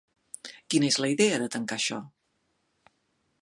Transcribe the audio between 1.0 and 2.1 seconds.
la idea de tancar això?